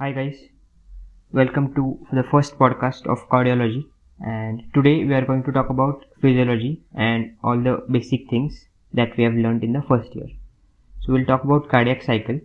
Hi 0.00 0.12
guys, 0.12 0.38
welcome 1.30 1.74
to 1.74 1.82
the 2.10 2.22
first 2.22 2.58
podcast 2.58 3.06
of 3.06 3.28
cardiology. 3.28 3.84
And 4.18 4.62
today 4.72 5.04
we 5.04 5.12
are 5.12 5.26
going 5.26 5.42
to 5.42 5.52
talk 5.52 5.68
about 5.68 6.06
physiology 6.22 6.84
and 6.94 7.36
all 7.44 7.60
the 7.60 7.84
basic 7.90 8.30
things 8.30 8.64
that 8.94 9.14
we 9.18 9.24
have 9.24 9.34
learned 9.34 9.62
in 9.62 9.74
the 9.74 9.82
first 9.82 10.14
year. 10.14 10.28
So 11.02 11.12
we'll 11.12 11.26
talk 11.26 11.44
about 11.44 11.68
cardiac 11.68 12.02
cycle, 12.02 12.40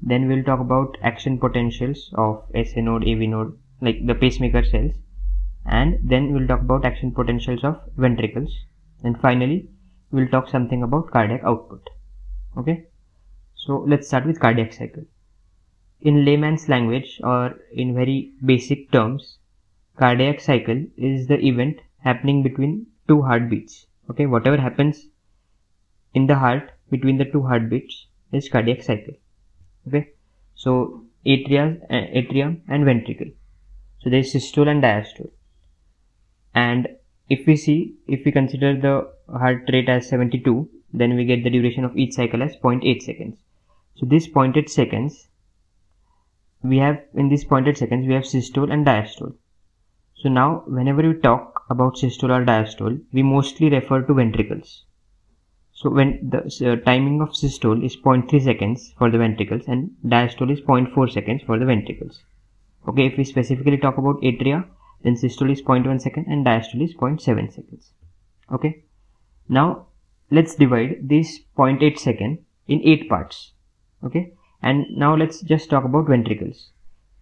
then 0.00 0.26
we'll 0.26 0.42
talk 0.42 0.60
about 0.60 0.96
action 1.02 1.38
potentials 1.38 2.14
of 2.14 2.44
SA 2.54 2.80
node, 2.80 3.06
AV 3.06 3.28
node 3.28 3.58
like 3.82 4.06
the 4.06 4.14
pacemaker 4.14 4.64
cells. 4.64 4.92
And 5.66 5.98
then 6.02 6.32
we'll 6.32 6.48
talk 6.48 6.62
about 6.62 6.86
action 6.86 7.12
potentials 7.12 7.62
of 7.62 7.78
ventricles. 7.98 8.58
And 9.04 9.20
finally 9.20 9.68
we'll 10.10 10.28
talk 10.28 10.48
something 10.48 10.82
about 10.82 11.10
cardiac 11.10 11.42
output. 11.44 11.90
Okay, 12.56 12.86
so 13.54 13.84
let's 13.86 14.06
start 14.08 14.24
with 14.24 14.40
cardiac 14.40 14.72
cycle 14.72 15.04
in 16.02 16.24
layman's 16.24 16.68
language 16.68 17.20
or 17.22 17.56
in 17.72 17.94
very 17.94 18.32
basic 18.44 18.90
terms 18.90 19.38
cardiac 19.98 20.40
cycle 20.40 20.84
is 20.96 21.26
the 21.26 21.38
event 21.44 21.80
happening 21.98 22.42
between 22.42 22.86
two 23.08 23.20
heartbeats. 23.22 23.86
Okay 24.10 24.26
whatever 24.26 24.56
happens 24.56 25.06
in 26.14 26.26
the 26.26 26.36
heart 26.36 26.70
between 26.90 27.18
the 27.18 27.26
two 27.26 27.42
heartbeats 27.42 28.06
is 28.32 28.48
cardiac 28.48 28.82
cycle. 28.82 29.14
Okay 29.86 30.10
so 30.54 31.04
atria 31.26 31.64
uh, 31.90 32.06
atrium 32.20 32.62
and 32.68 32.84
ventricle. 32.84 33.30
So 34.00 34.10
there 34.10 34.20
is 34.20 34.32
systole 34.32 34.68
and 34.68 34.82
diastole. 34.82 35.30
And 36.54 36.88
if 37.28 37.46
we 37.46 37.56
see 37.56 37.94
if 38.08 38.24
we 38.24 38.32
consider 38.32 38.74
the 38.80 39.10
heart 39.38 39.68
rate 39.72 39.88
as 39.88 40.08
72 40.08 40.68
then 40.92 41.14
we 41.14 41.24
get 41.24 41.44
the 41.44 41.50
duration 41.50 41.84
of 41.84 41.96
each 41.96 42.14
cycle 42.14 42.42
as 42.42 42.56
0.8 42.56 43.02
seconds. 43.02 43.38
So 43.96 44.06
this 44.06 44.26
0.8 44.26 44.68
seconds 44.68 45.28
we 46.62 46.78
have 46.78 47.00
in 47.14 47.28
these 47.28 47.44
pointed 47.44 47.76
seconds 47.76 48.06
we 48.06 48.14
have 48.14 48.26
systole 48.26 48.70
and 48.70 48.86
diastole. 48.86 49.34
So 50.16 50.28
now 50.28 50.62
whenever 50.66 51.02
we 51.02 51.14
talk 51.14 51.64
about 51.70 51.96
systole 51.96 52.32
or 52.32 52.44
diastole 52.44 53.00
we 53.12 53.22
mostly 53.22 53.70
refer 53.70 54.02
to 54.02 54.14
ventricles. 54.14 54.84
So 55.72 55.88
when 55.88 56.28
the 56.28 56.40
uh, 56.40 56.84
timing 56.84 57.22
of 57.22 57.34
systole 57.34 57.82
is 57.82 57.96
0.3 57.96 58.44
seconds 58.44 58.92
for 58.98 59.10
the 59.10 59.16
ventricles 59.16 59.62
and 59.66 59.90
diastole 60.04 60.52
is 60.52 60.60
0.4 60.60 61.10
seconds 61.10 61.42
for 61.46 61.58
the 61.58 61.64
ventricles. 61.64 62.22
Okay 62.88 63.06
if 63.06 63.16
we 63.16 63.24
specifically 63.24 63.78
talk 63.78 63.96
about 63.96 64.20
atria 64.20 64.66
then 65.02 65.16
systole 65.16 65.50
is 65.50 65.62
0.1 65.62 66.02
second 66.02 66.26
and 66.26 66.44
diastole 66.44 66.82
is 66.82 66.94
0.7 66.94 67.20
seconds. 67.54 67.92
Okay? 68.52 68.82
Now 69.48 69.86
let's 70.30 70.54
divide 70.54 71.08
this 71.08 71.40
0.8 71.56 71.98
second 71.98 72.44
in 72.68 72.82
8 72.84 73.08
parts. 73.08 73.52
Okay 74.04 74.34
and 74.62 74.86
now 74.96 75.16
let's 75.16 75.40
just 75.40 75.70
talk 75.70 75.84
about 75.84 76.08
ventricles. 76.08 76.70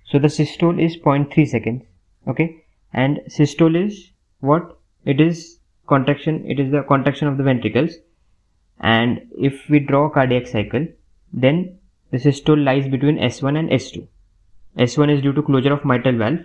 So 0.05 0.19
the 0.19 0.29
systole 0.29 0.79
is 0.79 0.97
0.3 0.97 1.47
seconds 1.47 1.83
okay? 2.27 2.65
And 2.93 3.21
systole 3.29 3.77
is 3.77 4.11
what? 4.41 4.79
It 5.05 5.21
is 5.21 5.59
contraction 5.89 6.45
it 6.47 6.61
is 6.61 6.71
the 6.71 6.83
contraction 6.83 7.29
of 7.29 7.37
the 7.39 7.45
ventricles. 7.45 7.95
And 8.81 9.27
if 9.37 9.69
we 9.69 9.81
draw 9.81 10.07
a 10.07 10.11
cardiac 10.11 10.47
cycle 10.47 10.87
then 11.33 11.79
the 12.11 12.19
systole 12.19 12.59
lies 12.59 12.89
between 12.89 13.19
s1 13.19 13.59
and 13.59 13.69
s2 13.71 14.07
s1 14.79 15.11
is 15.15 15.23
due 15.23 15.33
to 15.33 15.43
closure 15.43 15.73
of 15.73 15.85
mitral 15.85 16.17
valve 16.17 16.39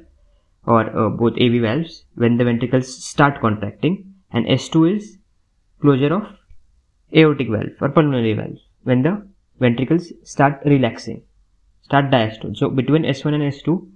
or 0.65 0.81
uh, 0.97 1.09
both 1.09 1.33
av 1.45 1.61
valves 1.61 2.03
when 2.15 2.37
the 2.37 2.43
ventricles 2.43 3.03
start 3.03 3.39
contracting. 3.41 4.13
And 4.31 4.47
s2 4.47 4.95
is 4.97 5.17
closure 5.81 6.13
of 6.13 6.23
aortic 7.15 7.49
valve 7.49 7.81
or 7.81 7.89
pulmonary 7.89 8.33
valve 8.33 8.57
when 8.83 9.03
the 9.03 9.27
ventricles 9.59 10.11
start 10.23 10.59
relaxing 10.65 11.21
start 11.83 12.09
diastole. 12.11 12.55
So 12.57 12.69
between 12.69 13.03
s1 13.03 13.33
and 13.33 13.43
s2 13.53 13.87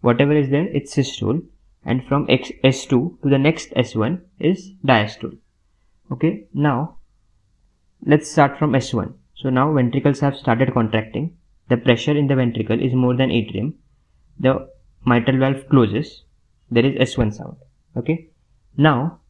whatever 0.00 0.36
is 0.36 0.50
there 0.50 0.66
it's 0.66 0.92
systole. 0.92 1.40
And 1.84 2.04
from 2.06 2.26
X, 2.28 2.52
s2 2.62 3.22
to 3.22 3.28
the 3.28 3.38
next 3.38 3.70
s1 3.70 4.20
is 4.38 4.70
diastole. 4.86 5.36
Okay 6.12 6.46
now 6.54 6.96
let's 8.06 8.30
start 8.30 8.58
from 8.58 8.72
s1 8.72 9.14
so 9.34 9.50
now 9.50 9.72
ventricles 9.72 10.20
have 10.20 10.36
started 10.36 10.72
contracting. 10.72 11.36
The 11.68 11.76
pressure 11.76 12.16
in 12.16 12.28
the 12.28 12.36
ventricle 12.36 12.80
is 12.80 12.94
more 12.94 13.16
than 13.16 13.30
atrium. 13.30 13.74
The 14.38 14.68
mitral 15.04 15.38
valve 15.38 15.68
closes. 15.68 16.22
There 16.70 16.86
is 16.86 17.14
s1 17.14 17.34
sound. 17.34 17.56
Okay 17.96 18.28
now 18.76 19.20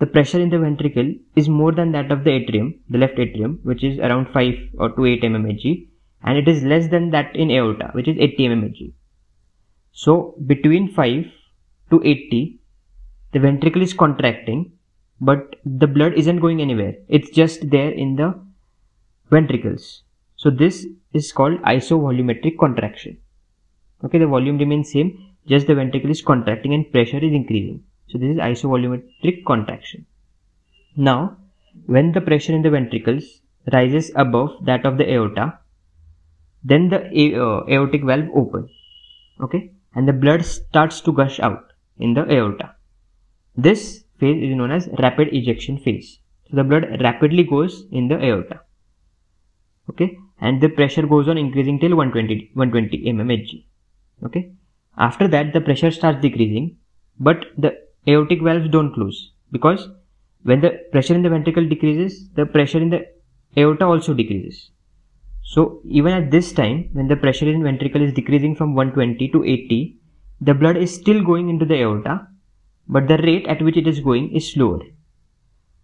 the 0.00 0.06
pressure 0.06 0.40
in 0.40 0.48
the 0.48 0.58
ventricle 0.58 1.12
is 1.36 1.48
more 1.48 1.72
than 1.72 1.92
that 1.92 2.10
of 2.10 2.24
the 2.24 2.30
atrium, 2.30 2.74
the 2.88 2.98
left 2.98 3.18
atrium, 3.18 3.60
which 3.62 3.84
is 3.84 3.98
around 3.98 4.28
5 4.32 4.54
or 4.78 4.90
to 4.96 5.04
8 5.04 5.22
mmHg, 5.22 5.88
and 6.24 6.38
it 6.38 6.48
is 6.48 6.62
less 6.64 6.88
than 6.88 7.10
that 7.10 7.36
in 7.36 7.50
aorta, 7.50 7.90
which 7.92 8.08
is 8.08 8.16
80 8.18 8.48
mmHg. 8.48 8.92
So 9.92 10.34
between 10.46 10.92
5 10.92 11.24
to 11.90 12.02
80, 12.02 12.58
the 13.32 13.40
ventricle 13.40 13.82
is 13.82 13.92
contracting, 13.92 14.72
but 15.20 15.56
the 15.64 15.86
blood 15.86 16.14
isn't 16.14 16.40
going 16.40 16.62
anywhere. 16.62 16.94
It's 17.08 17.30
just 17.30 17.68
there 17.70 17.90
in 17.90 18.16
the 18.16 18.40
ventricles. 19.30 20.02
So 20.36 20.48
this 20.48 20.86
is 21.12 21.30
called 21.30 21.60
isovolumetric 21.62 22.58
contraction. 22.58 23.18
Okay, 24.02 24.18
the 24.18 24.26
volume 24.26 24.56
remains 24.56 24.90
same, 24.90 25.34
just 25.46 25.66
the 25.66 25.74
ventricle 25.74 26.10
is 26.10 26.22
contracting 26.22 26.72
and 26.72 26.90
pressure 26.90 27.18
is 27.18 27.32
increasing. 27.32 27.82
So 28.10 28.18
this 28.18 28.30
is 28.30 28.38
isovolumetric 28.38 29.44
contraction. 29.46 30.06
Now, 30.96 31.36
when 31.86 32.12
the 32.12 32.20
pressure 32.20 32.52
in 32.52 32.62
the 32.62 32.70
ventricles 32.70 33.40
rises 33.72 34.10
above 34.16 34.64
that 34.64 34.84
of 34.84 34.98
the 34.98 35.10
aorta, 35.12 35.58
then 36.64 36.88
the 36.88 37.00
uh, 37.36 37.64
aortic 37.70 38.02
valve 38.04 38.28
opens, 38.34 38.70
okay, 39.40 39.70
and 39.94 40.08
the 40.08 40.12
blood 40.12 40.44
starts 40.44 41.00
to 41.02 41.12
gush 41.12 41.38
out 41.40 41.72
in 41.98 42.14
the 42.14 42.30
aorta. 42.30 42.74
This 43.56 44.04
phase 44.18 44.42
is 44.42 44.56
known 44.56 44.72
as 44.72 44.88
rapid 44.98 45.28
ejection 45.32 45.78
phase. 45.78 46.18
So 46.48 46.56
the 46.56 46.64
blood 46.64 47.00
rapidly 47.00 47.44
goes 47.44 47.84
in 47.92 48.08
the 48.08 48.22
aorta, 48.22 48.60
okay, 49.88 50.18
and 50.40 50.60
the 50.60 50.68
pressure 50.68 51.06
goes 51.06 51.28
on 51.28 51.38
increasing 51.38 51.78
till 51.78 51.96
120 51.96 52.50
120 52.54 53.12
mmHg, 53.12 53.64
okay. 54.26 54.50
After 54.98 55.28
that, 55.28 55.52
the 55.52 55.60
pressure 55.60 55.92
starts 55.92 56.20
decreasing, 56.20 56.76
but 57.18 57.46
the 57.56 57.79
aortic 58.08 58.42
valves 58.42 58.68
don't 58.68 58.94
close 58.94 59.32
because 59.52 59.88
when 60.42 60.60
the 60.60 60.70
pressure 60.92 61.14
in 61.14 61.22
the 61.22 61.28
ventricle 61.28 61.66
decreases, 61.66 62.28
the 62.30 62.46
pressure 62.46 62.78
in 62.78 62.90
the 62.90 63.06
aorta 63.56 63.84
also 63.84 64.14
decreases. 64.14 64.70
So 65.42 65.80
even 65.84 66.12
at 66.12 66.30
this 66.30 66.52
time, 66.52 66.90
when 66.92 67.08
the 67.08 67.16
pressure 67.16 67.48
in 67.48 67.62
ventricle 67.62 68.02
is 68.02 68.14
decreasing 68.14 68.54
from 68.54 68.74
120 68.74 69.28
to 69.28 69.44
80, 69.44 69.96
the 70.40 70.54
blood 70.54 70.76
is 70.76 70.94
still 70.94 71.22
going 71.22 71.50
into 71.50 71.66
the 71.66 71.74
aorta, 71.74 72.28
but 72.88 73.08
the 73.08 73.18
rate 73.18 73.46
at 73.46 73.62
which 73.62 73.76
it 73.76 73.86
is 73.86 74.00
going 74.00 74.32
is 74.34 74.50
slower. 74.50 74.80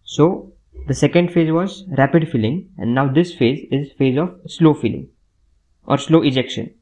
So 0.04 0.52
the 0.86 0.94
second 0.94 1.32
phase 1.32 1.50
was 1.50 1.84
rapid 1.98 2.30
filling 2.30 2.70
and 2.78 2.94
now 2.94 3.08
this 3.12 3.34
phase 3.34 3.66
is 3.70 3.92
phase 3.92 4.16
of 4.16 4.40
slow 4.46 4.72
filling 4.72 5.08
or 5.84 5.98
slow 5.98 6.22
ejection. 6.22 6.74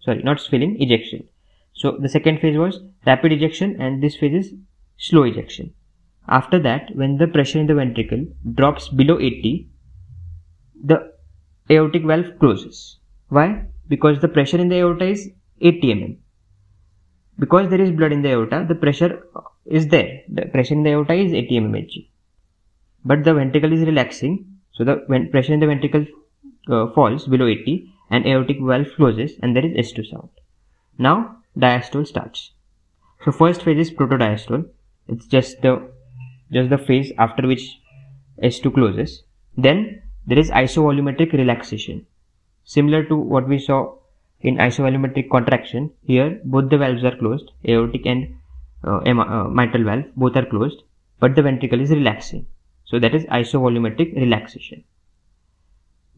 Sorry, 0.00 0.22
not 0.22 0.40
filling, 0.40 0.80
ejection. 0.80 1.28
So 1.74 1.98
the 1.98 2.08
second 2.08 2.40
phase 2.40 2.56
was 2.56 2.80
rapid 3.06 3.32
ejection 3.32 3.80
and 3.80 4.02
this 4.02 4.16
phase 4.16 4.46
is 4.46 4.54
slow 5.00 5.24
ejection. 5.24 5.72
After 6.28 6.58
that, 6.60 6.94
when 6.94 7.16
the 7.16 7.26
pressure 7.26 7.58
in 7.58 7.66
the 7.66 7.74
ventricle 7.74 8.24
drops 8.54 8.88
below 8.88 9.18
80, 9.18 9.68
the 10.84 11.12
aortic 11.70 12.04
valve 12.04 12.38
closes. 12.38 12.98
Why? 13.28 13.64
Because 13.88 14.20
the 14.20 14.28
pressure 14.28 14.58
in 14.58 14.68
the 14.68 14.76
aorta 14.76 15.06
is 15.06 15.30
80 15.60 15.94
mm. 15.94 16.16
Because 17.38 17.70
there 17.70 17.80
is 17.80 17.90
blood 17.90 18.12
in 18.12 18.22
the 18.22 18.30
aorta, 18.30 18.66
the 18.68 18.74
pressure 18.74 19.22
is 19.64 19.88
there. 19.88 20.20
The 20.28 20.46
pressure 20.46 20.74
in 20.74 20.82
the 20.82 20.90
aorta 20.90 21.14
is 21.14 21.32
80 21.32 21.60
mmHg. 21.60 22.08
But 23.04 23.24
the 23.24 23.34
ventricle 23.34 23.72
is 23.72 23.80
relaxing, 23.80 24.58
so 24.72 24.84
the 24.84 24.96
pressure 25.30 25.54
in 25.54 25.60
the 25.60 25.66
ventricle 25.66 26.06
uh, 26.68 26.92
falls 26.92 27.26
below 27.26 27.46
80 27.46 27.90
and 28.10 28.26
aortic 28.26 28.58
valve 28.60 28.88
closes 28.96 29.38
and 29.42 29.56
there 29.56 29.64
is 29.64 29.92
S2 29.92 30.06
sound. 30.10 30.28
Now 30.98 31.38
diastole 31.58 32.06
starts. 32.06 32.52
So 33.24 33.32
first 33.32 33.62
phase 33.62 33.78
is 33.78 33.90
protodiastole 33.90 34.68
it's 35.10 35.26
just 35.26 35.60
the 35.62 35.72
just 36.52 36.70
the 36.70 36.78
phase 36.78 37.12
after 37.18 37.46
which 37.46 37.64
S2 38.42 38.74
closes. 38.74 39.22
Then 39.56 40.02
there 40.26 40.38
is 40.38 40.50
isovolumetric 40.50 41.32
relaxation. 41.32 42.06
Similar 42.64 43.04
to 43.04 43.16
what 43.16 43.48
we 43.48 43.58
saw 43.58 43.94
in 44.40 44.56
isovolumetric 44.56 45.30
contraction, 45.30 45.90
here 46.02 46.40
both 46.44 46.70
the 46.70 46.78
valves 46.78 47.04
are 47.04 47.16
closed, 47.16 47.50
aortic 47.68 48.06
and 48.06 48.36
uh, 48.84 48.98
uh, 48.98 49.48
mitral 49.48 49.84
valve, 49.84 50.04
both 50.16 50.36
are 50.36 50.46
closed, 50.46 50.82
but 51.18 51.34
the 51.34 51.42
ventricle 51.42 51.80
is 51.80 51.90
relaxing. 51.90 52.46
So 52.84 52.98
that 52.98 53.14
is 53.14 53.24
isovolumetric 53.24 54.14
relaxation. 54.16 54.84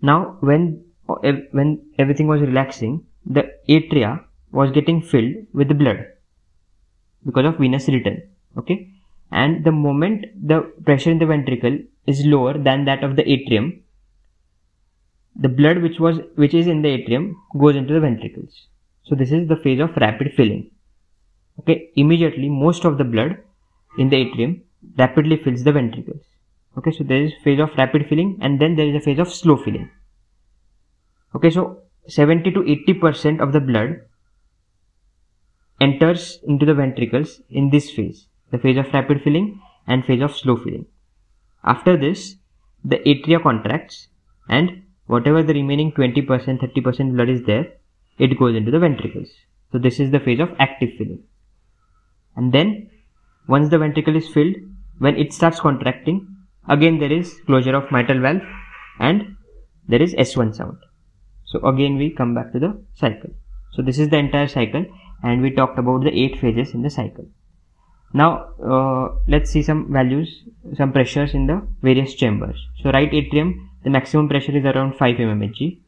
Now 0.00 0.37
when 0.41 0.85
uh, 1.09 1.33
when 1.53 1.83
everything 1.99 2.27
was 2.27 2.41
relaxing, 2.41 3.05
the 3.25 3.53
atria 3.69 4.25
was 4.50 4.71
getting 4.71 5.00
filled 5.00 5.35
with 5.53 5.79
blood 5.79 6.06
because 7.25 7.47
of 7.47 7.59
venous 7.59 7.89
return 7.89 8.23
okay 8.56 8.88
and 9.31 9.64
the 9.64 9.72
moment 9.72 10.26
the 10.50 10.60
pressure 10.84 11.10
in 11.10 11.19
the 11.19 11.26
ventricle 11.26 11.78
is 12.06 12.25
lower 12.26 12.58
than 12.58 12.84
that 12.84 13.02
of 13.04 13.16
the 13.16 13.28
atrium 13.31 13.72
the 15.34 15.49
blood 15.49 15.78
which 15.78 15.99
was 15.99 16.20
which 16.34 16.54
is 16.54 16.66
in 16.66 16.82
the 16.82 16.88
atrium 16.88 17.34
goes 17.58 17.76
into 17.76 17.94
the 17.94 18.00
ventricles 18.00 18.66
So 19.04 19.16
this 19.16 19.32
is 19.32 19.49
the 19.49 19.56
phase 19.56 19.81
of 19.81 19.96
rapid 19.96 20.32
filling. 20.34 20.70
Okay, 21.60 21.90
immediately 21.96 22.49
most 22.49 22.84
of 22.84 22.99
the 22.99 23.04
blood 23.04 23.38
in 23.99 24.08
the 24.08 24.16
atrium 24.16 24.62
rapidly 24.96 25.37
fills 25.37 25.64
the 25.64 25.72
ventricles. 25.72 26.22
Okay, 26.78 26.93
so 26.93 27.05
there 27.05 27.22
is 27.22 27.32
phase 27.44 27.60
of 27.60 27.70
rapid 27.76 28.06
filling 28.08 28.38
and 28.40 28.60
then 28.60 28.76
there 28.76 28.87
is 28.87 28.94
a 28.94 29.00
phase 29.00 29.19
of 29.19 29.32
slow 29.32 29.56
filling. 29.56 29.90
Okay, 31.34 31.50
so 31.50 31.82
70 32.08 32.52
to 32.52 32.64
80 32.64 32.94
percent 32.94 33.40
of 33.40 33.52
the 33.52 33.60
blood 33.60 34.00
enters 35.81 36.38
into 36.46 36.64
the 36.64 36.75
ventricles 36.75 37.40
in 37.50 37.70
this 37.70 37.90
phase, 37.90 38.28
the 38.52 38.58
phase 38.58 38.76
of 38.76 38.93
rapid 38.93 39.22
filling 39.22 39.60
and 39.87 40.04
phase 40.04 40.22
of 40.22 40.37
slow 40.37 40.56
filling. 40.56 40.87
After 41.64 41.96
this, 41.96 42.37
the 42.84 42.99
atria 42.99 43.43
contracts 43.43 44.08
and 44.49 44.82
whatever 45.06 45.43
the 45.43 45.54
remaining 45.54 45.93
20%, 45.93 46.26
30% 46.26 47.14
blood 47.14 47.28
is 47.28 47.43
there, 47.44 47.72
it 48.19 48.38
goes 48.38 48.54
into 48.54 48.70
the 48.70 48.78
ventricles. 48.78 49.28
So 49.72 49.78
this 49.78 49.99
is 49.99 50.10
the 50.10 50.20
phase 50.20 50.40
of 50.40 50.54
active 50.58 50.90
filling. 50.99 51.22
And 52.37 52.52
then 52.52 52.90
once 53.49 53.70
the 53.70 53.78
ventricle 53.78 54.16
is 54.16 54.28
filled, 54.28 54.56
when 54.98 55.16
it 55.16 55.32
starts 55.32 55.60
contracting, 55.60 56.28
again 56.69 56.98
there 56.98 57.12
is 57.12 57.40
closure 57.46 57.75
of 57.75 57.90
mitral 57.90 58.20
valve 58.20 58.43
and 59.00 59.37
there 59.88 60.02
is 60.02 60.14
S1 60.14 60.55
sound. 60.55 60.78
So 61.46 61.58
again 61.66 61.96
we 61.96 62.10
come 62.10 62.34
back 62.34 62.52
to 62.52 62.58
the 62.58 62.82
cycle. 62.94 63.31
So 63.72 63.82
this 63.82 63.98
is 63.98 64.10
the 64.10 64.19
entire 64.19 64.48
cycle 64.48 64.84
and 65.22 65.43
we 65.43 65.50
talked 65.50 65.78
about 65.78 66.05
the 66.05 66.10
eight 66.10 66.38
phases 66.38 66.75
in 66.75 66.82
the 66.82 66.90
cycle. 66.90 67.26
Now 68.14 68.49
uh, 68.62 69.14
let's 69.26 69.50
see 69.50 69.62
some 69.62 69.93
values, 69.93 70.44
some 70.76 70.93
pressures 70.93 71.35
in 71.35 71.47
the 71.47 71.67
various 71.81 72.14
chambers. 72.14 72.59
So 72.82 72.91
right 72.91 73.12
atrium, 73.12 73.70
the 73.85 73.91
maximum 73.91 74.29
pressure 74.29 74.56
is 74.56 74.64
around 74.64 74.97
5 74.97 75.17
mmHg. 75.17 75.79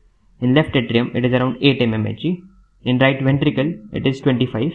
In 0.41 0.55
left 0.55 0.75
atrium, 0.75 1.13
it 1.15 1.25
is 1.25 1.33
around 1.33 1.59
8 1.61 1.81
mmHg. 1.81 2.43
In 2.85 2.99
right 2.99 3.23
ventricle, 3.23 3.75
it 3.93 4.07
is 4.07 4.21
25 4.21 4.73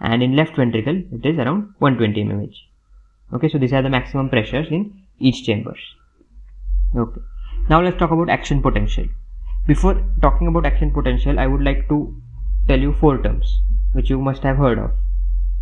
and 0.00 0.22
in 0.22 0.34
left 0.34 0.56
ventricle, 0.56 1.02
it 1.12 1.24
is 1.24 1.38
around 1.38 1.74
120 1.78 2.24
mmHg. 2.24 2.54
Okay, 3.34 3.48
so 3.48 3.58
these 3.58 3.72
are 3.72 3.82
the 3.82 3.90
maximum 3.90 4.28
pressures 4.28 4.66
in 4.70 4.92
each 5.18 5.44
chambers. 5.44 5.80
Okay. 6.94 7.20
Now 7.70 7.80
let's 7.80 7.98
talk 7.98 8.10
about 8.10 8.28
action 8.28 8.60
potential. 8.60 9.06
Before 9.66 10.04
talking 10.20 10.48
about 10.48 10.66
action 10.66 10.90
potential, 10.92 11.38
I 11.38 11.46
would 11.46 11.62
like 11.62 11.88
to 11.88 12.14
tell 12.66 12.78
you 12.78 12.92
four 12.94 13.22
terms 13.22 13.60
which 13.92 14.10
you 14.10 14.18
must 14.18 14.42
have 14.42 14.56
heard 14.56 14.78
of 14.78 14.90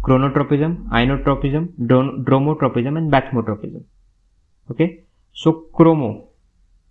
chronotropism, 0.02 0.88
inotropism, 0.88 1.68
dromotropism 1.78 2.96
and 2.96 3.12
bathmotropism. 3.12 3.84
Okay. 4.70 5.04
So 5.32 5.66
chromo, 5.74 6.28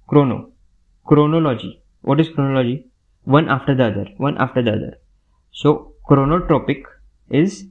chrono, 0.08 0.52
chronology. 1.06 1.82
What 2.02 2.20
is 2.20 2.30
chronology? 2.30 2.86
One 3.24 3.50
after 3.50 3.76
the 3.76 3.86
other, 3.86 4.08
one 4.18 4.38
after 4.38 4.62
the 4.62 4.72
other. 4.72 4.98
So 5.52 5.94
chronotropic 6.10 6.84
is 7.30 7.68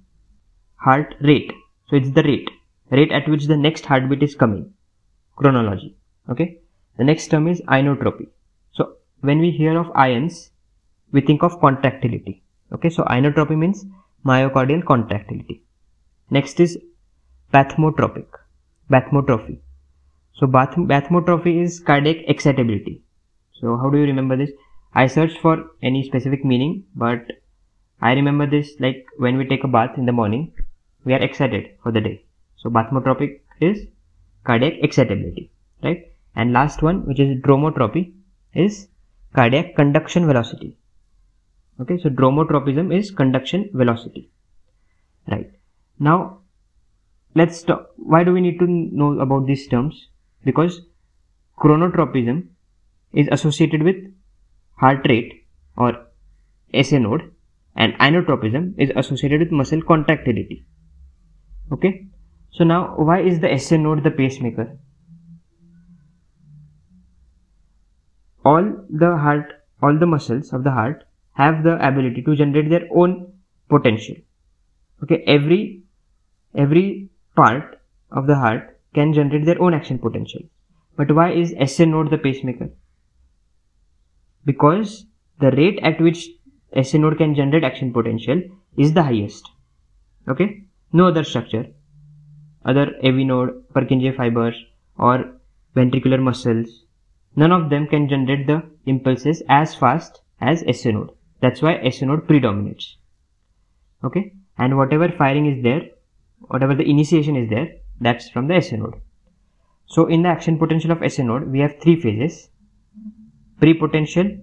heart 0.76 1.14
rate. 1.20 1.52
So 1.88 1.96
it's 1.96 2.10
the 2.10 2.22
rate, 2.22 2.50
rate 2.90 3.12
at 3.12 3.28
which 3.28 3.46
the 3.46 3.56
next 3.56 3.86
heartbeat 3.86 4.22
is 4.22 4.34
coming. 4.34 4.72
Chronology. 5.36 5.96
Okay. 6.28 6.58
The 6.96 7.04
next 7.04 7.28
term 7.28 7.46
is 7.48 7.60
inotropy. 7.62 8.26
So 8.72 8.96
when 9.20 9.38
we 9.38 9.50
hear 9.52 9.78
of 9.78 9.90
ions, 9.94 10.50
we 11.12 11.20
think 11.20 11.42
of 11.42 11.60
contractility. 11.60 12.42
Okay. 12.72 12.90
So 12.90 13.04
inotropy 13.04 13.56
means 13.56 13.86
myocardial 14.24 14.84
contractility. 14.84 15.62
Next 16.30 16.60
is 16.60 16.78
bathmotropic, 17.52 18.26
bathmotrophy. 18.90 19.58
So 20.34 20.46
bath, 20.46 20.74
bathmotrophy 20.76 21.62
is 21.62 21.80
cardiac 21.80 22.24
excitability. 22.28 23.00
So 23.60 23.76
how 23.76 23.90
do 23.90 23.98
you 23.98 24.04
remember 24.04 24.36
this? 24.36 24.50
I 24.94 25.06
searched 25.06 25.38
for 25.38 25.70
any 25.82 26.04
specific 26.04 26.44
meaning, 26.44 26.84
but 26.94 27.26
I 28.00 28.12
remember 28.12 28.46
this 28.46 28.74
like 28.78 29.06
when 29.16 29.36
we 29.36 29.44
take 29.46 29.64
a 29.64 29.68
bath 29.68 29.98
in 29.98 30.06
the 30.06 30.12
morning, 30.12 30.52
we 31.04 31.14
are 31.14 31.22
excited 31.22 31.70
for 31.82 31.92
the 31.92 32.00
day. 32.00 32.24
So 32.56 32.70
bathmotropic 32.70 33.40
is 33.60 33.86
cardiac 34.44 34.74
excitability, 34.82 35.50
right? 35.82 36.10
And 36.34 36.52
last 36.52 36.82
one, 36.82 37.06
which 37.06 37.20
is 37.20 37.40
dromotropy, 37.40 38.12
is 38.54 38.88
cardiac 39.34 39.74
conduction 39.76 40.26
velocity 40.26 40.77
okay 41.80 41.98
so 41.98 42.08
dromotropism 42.08 42.94
is 42.96 43.10
conduction 43.10 43.70
velocity. 43.72 44.30
Right. 45.30 45.50
Now 45.98 46.40
let's 47.34 47.62
talk 47.62 47.90
why 47.96 48.24
do 48.24 48.32
we 48.32 48.40
need 48.40 48.58
to 48.58 48.66
know 48.66 49.20
about 49.20 49.46
these 49.46 49.66
terms? 49.68 50.08
Because 50.44 50.80
chronotropism 51.58 52.48
is 53.12 53.28
associated 53.30 53.82
with 53.82 53.96
heart 54.76 55.06
rate 55.08 55.46
or 55.76 56.06
SA 56.82 56.98
node 56.98 57.30
and 57.76 57.94
inotropism 57.94 58.74
is 58.78 58.90
associated 58.96 59.40
with 59.40 59.52
muscle 59.52 59.82
contractility. 59.82 60.64
Okay. 61.72 62.06
So 62.50 62.64
now 62.64 62.94
why 62.96 63.20
is 63.20 63.40
the 63.40 63.56
SA 63.58 63.76
node 63.76 64.02
the 64.02 64.10
pacemaker? 64.10 64.78
All 68.44 68.64
the 68.88 69.16
heart 69.16 69.52
all 69.82 69.96
the 69.98 70.06
muscles 70.06 70.52
of 70.52 70.64
the 70.64 70.70
heart 70.70 71.04
have 71.40 71.62
the 71.62 71.74
ability 71.88 72.22
to 72.28 72.36
generate 72.36 72.70
their 72.70 72.86
own 73.02 73.32
potential. 73.68 74.16
Okay 75.02 75.22
every 75.26 75.82
every 76.54 76.86
part 77.36 77.80
of 78.10 78.26
the 78.26 78.36
heart 78.44 78.78
can 78.94 79.12
generate 79.12 79.44
their 79.44 79.60
own 79.62 79.74
action 79.74 79.98
potential. 79.98 80.40
But 80.96 81.12
why 81.12 81.30
is 81.32 81.54
SA 81.74 81.84
node 81.84 82.10
the 82.10 82.18
pacemaker? 82.18 82.70
Because 84.44 85.06
the 85.40 85.50
rate 85.52 85.78
at 85.82 86.00
which 86.00 86.28
SA 86.82 86.98
node 86.98 87.18
can 87.18 87.34
generate 87.34 87.64
action 87.64 87.92
potential 87.92 88.42
is 88.76 88.94
the 88.94 89.02
highest. 89.02 89.50
Okay 90.28 90.64
no 90.92 91.08
other 91.08 91.24
structure 91.24 91.66
other 92.64 92.86
AV 93.04 93.26
node 93.30 93.50
Purkinje 93.74 94.16
fibers 94.16 94.56
or 94.96 95.16
ventricular 95.76 96.20
muscles 96.20 96.84
none 97.36 97.52
of 97.52 97.68
them 97.70 97.86
can 97.86 98.08
generate 98.08 98.46
the 98.46 98.62
impulses 98.86 99.42
as 99.48 99.74
fast 99.74 100.22
as 100.40 100.64
SA 100.80 100.90
node 100.90 101.10
that's 101.40 101.62
why 101.62 101.88
SA 101.90 102.06
node 102.06 102.26
predominates. 102.26 102.96
Okay. 104.04 104.32
And 104.56 104.76
whatever 104.76 105.08
firing 105.08 105.46
is 105.46 105.62
there, 105.62 105.82
whatever 106.40 106.74
the 106.74 106.88
initiation 106.88 107.36
is 107.36 107.48
there, 107.48 107.68
that's 108.00 108.28
from 108.28 108.48
the 108.48 108.60
SA 108.60 108.76
node. 108.76 109.00
So 109.86 110.06
in 110.06 110.22
the 110.22 110.28
action 110.28 110.58
potential 110.58 110.90
of 110.90 111.12
SA 111.12 111.22
node, 111.22 111.48
we 111.48 111.60
have 111.60 111.80
three 111.80 112.00
phases. 112.00 112.48
Pre-potential, 113.60 114.36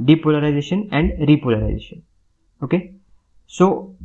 depolarization 0.00 0.88
and 0.92 1.12
repolarization. 1.28 2.02
Okay. 2.62 2.94
So 3.46 3.96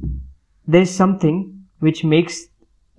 there 0.67 0.81
is 0.81 0.95
something 0.95 1.65
which 1.79 2.03
makes 2.03 2.47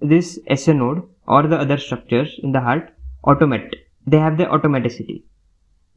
this 0.01 0.39
SA 0.55 0.73
node 0.73 1.03
or 1.27 1.47
the 1.47 1.57
other 1.57 1.79
structures 1.79 2.39
in 2.43 2.53
the 2.53 2.61
heart 2.61 2.93
automatic. 3.25 3.89
They 4.07 4.19
have 4.19 4.37
the 4.37 4.45
automaticity. 4.45 5.23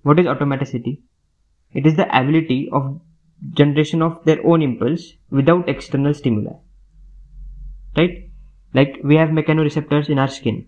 What 0.04 0.20
is 0.20 0.26
automaticity? 0.26 1.02
It 1.74 1.86
is 1.86 1.96
the 1.96 2.08
ability 2.18 2.70
of 2.72 3.00
generation 3.54 4.02
of 4.02 4.24
their 4.26 4.46
own 4.46 4.62
impulse 4.62 5.14
without 5.30 5.70
external 5.70 6.14
stimuli. 6.14 6.54
Right? 7.96 8.30
Like 8.74 9.00
we 9.04 9.16
have 9.16 9.30
mechanoreceptors 9.30 10.10
in 10.10 10.20
our 10.20 10.28
skin. 10.28 10.68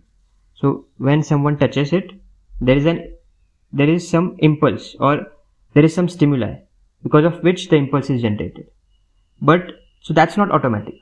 So 0.56 0.86
when 0.98 1.24
someone 1.24 1.58
touches 1.58 1.94
it 1.94 2.12
there 2.62 2.77
is 2.77 2.86
an 2.86 3.13
there 3.72 3.89
is 3.89 4.08
some 4.08 4.36
impulse 4.39 4.96
or 5.00 5.27
there 5.74 5.86
is 5.86 5.94
some 5.94 6.10
stimuli 6.10 6.56
because 7.03 7.25
of 7.25 7.44
which 7.44 7.70
the 7.70 7.75
impulse 7.75 8.10
is 8.10 8.22
generated. 8.22 8.68
But 9.41 9.72
so 10.01 10.13
that's 10.13 10.38
not 10.38 10.51
automatic. 10.51 10.96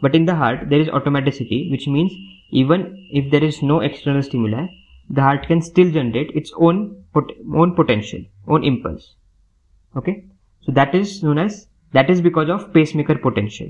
But 0.00 0.14
in 0.14 0.26
the 0.26 0.34
heart 0.34 0.68
there 0.68 0.80
is 0.80 0.88
automaticity 0.88 1.70
which 1.70 1.86
means 1.86 2.12
even 2.50 3.08
if 3.10 3.30
there 3.30 3.44
is 3.44 3.62
no 3.62 3.80
external 3.80 4.22
stimuli 4.22 4.66
the 5.08 5.22
heart 5.22 5.46
can 5.46 5.62
still 5.62 5.90
generate 5.90 6.30
its 6.34 6.52
own 6.56 7.04
pot- 7.12 7.32
own 7.54 7.74
potential 7.74 8.20
own 8.46 8.64
impulse 8.64 9.14
okay 9.96 10.24
so 10.64 10.72
that 10.72 10.94
is 10.94 11.22
known 11.22 11.38
as 11.38 11.66
that 11.92 12.08
is 12.08 12.20
because 12.20 12.48
of 12.48 12.72
pacemaker 12.72 13.16
potential. 13.16 13.68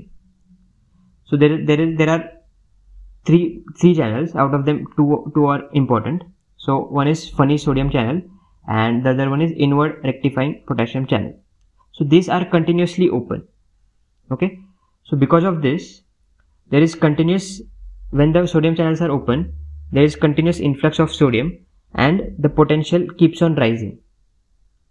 So 1.25 1.37
there 1.37 1.65
there 1.65 1.81
is 1.81 1.97
there 1.97 2.09
are 2.09 2.23
three 3.25 3.63
three 3.79 3.95
channels 3.95 4.35
out 4.35 4.53
of 4.53 4.65
them 4.65 4.85
two 4.95 5.31
two 5.35 5.45
are 5.45 5.63
important. 5.73 6.23
So 6.57 6.79
one 6.99 7.07
is 7.07 7.27
funny 7.29 7.57
sodium 7.57 7.89
channel 7.89 8.21
and 8.67 9.03
the 9.05 9.09
other 9.09 9.29
one 9.29 9.41
is 9.41 9.51
inward 9.51 9.99
rectifying 10.03 10.63
potassium 10.67 11.07
channel. 11.07 11.33
So 11.91 12.03
these 12.03 12.29
are 12.29 12.45
continuously 12.45 13.09
open. 13.09 13.47
Okay. 14.31 14.59
So 15.03 15.17
because 15.17 15.43
of 15.43 15.61
this 15.61 16.01
there 16.69 16.81
is 16.81 16.95
continuous 16.95 17.61
when 18.11 18.31
the 18.31 18.47
sodium 18.47 18.75
channels 18.75 19.01
are 19.01 19.11
open 19.11 19.53
there 19.91 20.03
is 20.03 20.15
continuous 20.15 20.59
influx 20.59 20.99
of 20.99 21.13
sodium 21.13 21.57
and 21.93 22.35
the 22.39 22.49
potential 22.49 23.05
keeps 23.17 23.41
on 23.41 23.55
rising 23.55 23.99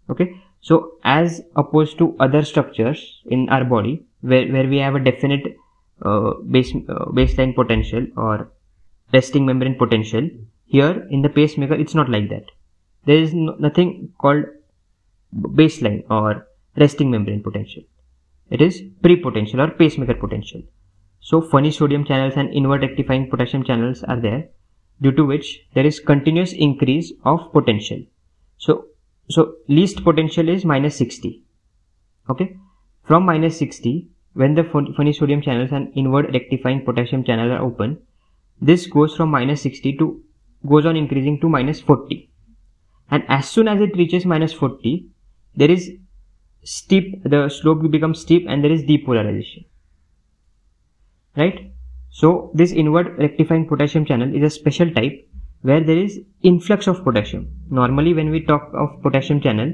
okay 0.09 0.27
so 0.67 0.75
as 1.03 1.41
opposed 1.61 1.97
to 1.99 2.15
other 2.25 2.41
structures 2.51 2.99
in 3.25 3.49
our 3.49 3.65
body 3.65 3.93
where, 4.21 4.47
where 4.53 4.67
we 4.73 4.77
have 4.77 4.95
a 4.95 5.03
definite 5.09 5.45
uh, 6.01 6.31
base, 6.55 6.73
uh, 6.75 7.05
baseline 7.19 7.53
potential 7.53 8.07
or 8.15 8.49
resting 9.13 9.45
membrane 9.45 9.77
potential, 9.77 10.29
here 10.65 11.05
in 11.11 11.21
the 11.21 11.29
pacemaker 11.29 11.73
it's 11.75 11.93
not 11.93 12.09
like 12.09 12.29
that. 12.29 12.45
There 13.05 13.17
is 13.17 13.33
no, 13.33 13.55
nothing 13.59 14.13
called 14.17 14.45
baseline 15.35 16.03
or 16.09 16.47
resting 16.77 17.11
membrane 17.11 17.43
potential. 17.43 17.83
it 18.55 18.61
is 18.61 18.75
pre-potential 19.01 19.61
or 19.61 19.69
pacemaker 19.71 20.13
potential. 20.13 20.61
So 21.19 21.41
funny 21.41 21.71
sodium 21.71 22.05
channels 22.05 22.35
and 22.37 22.53
inward 22.53 22.81
rectifying 22.81 23.29
potassium 23.29 23.63
channels 23.63 24.03
are 24.03 24.19
there 24.19 24.49
due 25.01 25.11
to 25.19 25.25
which 25.25 25.47
there 25.73 25.85
is 25.85 25.99
continuous 25.99 26.53
increase 26.53 27.11
of 27.25 27.51
potential. 27.51 28.01
So, 28.57 28.85
so 29.29 29.55
least 29.67 30.03
potential 30.03 30.49
is 30.49 30.65
minus 30.65 30.95
60. 30.97 31.41
Okay. 32.29 32.57
From 33.03 33.25
minus 33.25 33.57
60, 33.57 34.07
when 34.33 34.55
the 34.55 34.63
funny 34.63 35.13
sodium 35.13 35.41
channels 35.41 35.71
and 35.71 35.91
inward 35.95 36.33
rectifying 36.33 36.85
potassium 36.85 37.23
channels 37.23 37.51
are 37.51 37.63
open, 37.63 37.99
this 38.61 38.87
goes 38.87 39.15
from 39.15 39.29
minus 39.29 39.61
60 39.61 39.97
to 39.97 40.23
goes 40.67 40.85
on 40.85 40.95
increasing 40.95 41.39
to 41.39 41.49
minus 41.49 41.81
40 41.81 42.29
and 43.11 43.23
as 43.27 43.49
soon 43.49 43.67
as 43.67 43.81
it 43.81 43.95
reaches 43.97 44.25
minus 44.25 44.53
40 44.53 45.07
there 45.55 45.69
is 45.69 45.91
steep 46.63 47.21
the 47.23 47.49
slope 47.49 47.83
becomes 47.91 48.21
steep 48.21 48.45
and 48.47 48.63
there 48.63 48.71
is 48.71 48.83
depolarization 48.83 49.65
right 51.35 51.73
so 52.09 52.51
this 52.53 52.71
inward 52.71 53.17
rectifying 53.17 53.67
potassium 53.67 54.05
channel 54.05 54.33
is 54.33 54.43
a 54.43 54.49
special 54.49 54.89
type 54.91 55.27
where 55.63 55.83
there 55.89 55.97
is 55.97 56.19
influx 56.43 56.87
of 56.87 57.03
potassium. 57.03 57.43
Normally 57.69 58.13
when 58.13 58.29
we 58.29 58.41
talk 58.51 58.69
of 58.73 59.01
potassium 59.01 59.41
channel 59.41 59.73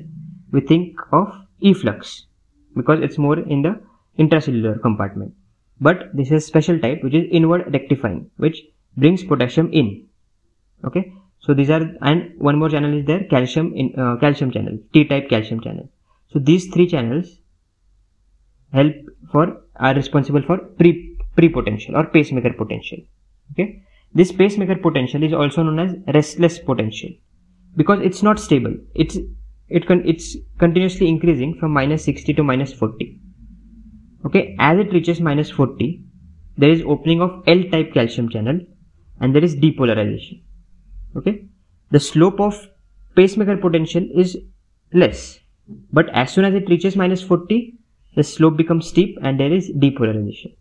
we 0.52 0.62
think 0.62 0.98
of 1.12 1.36
efflux 1.62 2.26
because 2.76 3.00
it's 3.02 3.18
more 3.18 3.40
in 3.40 3.62
the 3.64 3.80
intracellular 4.18 4.82
compartment. 4.82 5.34
But 5.82 6.10
this 6.14 6.32
is 6.32 6.46
special 6.46 6.80
type 6.80 7.04
which 7.04 7.16
is 7.16 7.26
inward 7.32 7.74
rectifying 7.74 8.30
which 8.38 8.62
brings 8.98 9.24
potassium 9.24 9.72
in. 9.74 10.06
Okay? 10.86 11.12
So 11.40 11.54
these 11.54 11.70
are 11.70 11.82
and 12.02 12.34
one 12.38 12.60
more 12.60 12.70
channel 12.70 12.98
is 12.98 13.06
there 13.06 13.24
calcium 13.24 13.74
in 13.74 13.94
uh, 13.98 14.18
calcium 14.18 14.52
channel 14.52 14.78
t 14.94 15.06
type 15.06 15.30
calcium 15.30 15.62
channel. 15.62 15.90
So 16.32 16.40
these 16.40 16.68
three 16.68 16.88
channels 16.88 17.40
help 18.72 18.94
for 19.32 19.62
are 19.76 19.96
responsible 19.96 20.44
for 20.44 20.58
pre 20.58 21.18
pre 21.36 21.50
potential 21.50 21.96
or 21.96 22.06
pacemaker 22.06 22.54
potential. 22.54 23.00
Okay 23.54 23.84
this 24.14 24.32
pacemaker 24.32 24.76
potential 24.76 25.24
is 25.24 25.34
also 25.34 25.64
known 25.64 25.80
as 25.80 26.14
restless 26.14 26.60
potential. 26.60 27.10
Because 27.76 28.00
it's 28.02 28.24
not 28.24 28.40
stable 28.40 28.74
it's 28.96 29.18
it 29.70 29.86
can 29.86 30.02
it's 30.06 30.36
continuously 30.58 31.08
increasing 31.08 31.56
from 31.60 31.72
minus 31.72 32.04
60 32.04 32.34
to 32.34 32.44
minus 32.44 32.74
40 32.74 33.20
okay 34.26 34.56
as 34.60 34.80
it 34.80 34.92
reaches 34.92 35.22
minus 35.22 35.52
40 35.52 36.02
there 36.58 36.72
is 36.72 36.82
opening 36.82 37.22
of 37.22 37.44
l 37.48 37.64
type 37.72 37.94
calcium 37.94 38.30
channel 38.30 38.60
and 39.22 39.36
there 39.36 39.44
is 39.44 39.56
depolarization. 39.56 40.42
Okay 41.16 41.46
the 41.92 42.00
slope 42.00 42.40
of 42.40 42.68
pacemaker 43.16 43.58
potential 43.58 44.08
is 44.16 44.38
less 44.94 45.40
but 45.94 46.10
as 46.10 46.34
soon 46.34 46.46
as 46.46 46.54
it 46.54 46.70
reaches 46.70 46.96
minus 46.96 47.22
40 47.22 47.76
the 48.16 48.24
slope 48.24 48.58
becomes 48.58 48.88
steep 48.88 49.18
and 49.22 49.40
there 49.40 49.54
is 49.54 49.70
depolarization. 49.70 50.56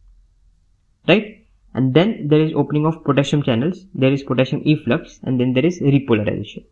Right 1.08 1.37
and 1.78 1.94
then 1.94 2.12
there 2.30 2.44
is 2.44 2.54
opening 2.60 2.86
of 2.90 2.96
potassium 3.08 3.42
channels 3.48 3.80
there 4.04 4.14
is 4.16 4.22
potassium 4.28 4.62
efflux 4.72 5.18
and 5.22 5.40
then 5.40 5.52
there 5.56 5.66
is 5.70 5.80
repolarization. 5.96 6.64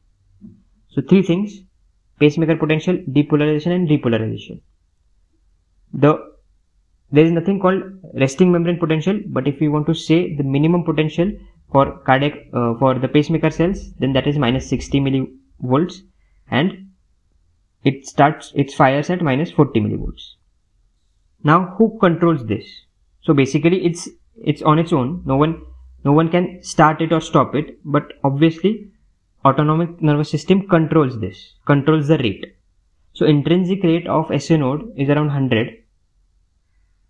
So 0.95 1.03
three 1.11 1.23
things 1.23 1.61
pacemaker 2.19 2.57
potential 2.57 2.97
depolarization 3.19 3.75
and 3.77 3.89
repolarization. 3.89 4.61
The 5.93 6.13
there 7.13 7.25
is 7.25 7.31
nothing 7.31 7.61
called 7.61 7.85
resting 8.25 8.51
membrane 8.51 8.81
potential 8.81 9.21
but 9.29 9.47
if 9.47 9.61
we 9.61 9.69
want 9.69 9.87
to 9.93 9.95
say 9.95 10.19
the 10.35 10.49
minimum 10.57 10.83
potential 10.83 11.31
for 11.73 11.85
cardiac 12.09 12.35
uh, 12.53 12.75
for 12.81 12.95
the 12.99 13.13
pacemaker 13.17 13.51
cells 13.51 13.87
then 14.01 14.13
that 14.19 14.27
is 14.27 14.39
minus 14.39 14.69
60 14.69 15.01
millivolts 15.07 16.03
and 16.51 16.77
it 17.85 18.07
starts 18.07 18.53
its 18.57 18.75
fires 18.75 19.09
at 19.11 19.23
minus 19.23 19.53
40 19.53 19.81
millivolts. 19.81 20.31
Now 21.45 21.59
who 21.79 21.97
controls 22.01 22.47
this? 22.47 22.67
So 23.23 23.35
basically 23.35 23.85
it's 23.87 24.09
it's 24.45 24.63
on 24.63 24.79
its 24.79 24.93
own. 24.93 25.23
No 25.25 25.37
one 25.37 25.63
no 26.05 26.13
one 26.13 26.29
can 26.29 26.63
start 26.63 27.01
it 27.01 27.13
or 27.13 27.21
stop 27.21 27.55
it 27.55 27.79
but 27.85 28.13
obviously 28.23 28.91
autonomic 29.45 30.01
nervous 30.01 30.31
system 30.31 30.69
controls 30.69 31.19
this 31.21 31.55
controls 31.65 32.09
the 32.09 32.19
rate. 32.19 32.45
So 33.13 33.27
intrinsic 33.27 33.83
rate 33.83 34.07
of 34.07 34.31
SA 34.43 34.57
node 34.57 34.93
is 34.97 35.09
around 35.09 35.29
100 35.29 35.83